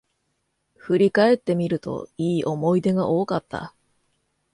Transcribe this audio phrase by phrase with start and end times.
[0.77, 3.75] 振り返ってみると、良い思い出が多かった